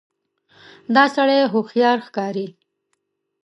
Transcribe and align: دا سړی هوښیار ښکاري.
دا 0.95 1.03
سړی 1.15 1.39
هوښیار 1.53 1.97
ښکاري. 2.07 2.47